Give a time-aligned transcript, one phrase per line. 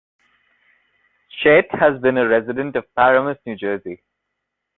[1.29, 4.01] Chait has been a resident of Paramus, New Jersey.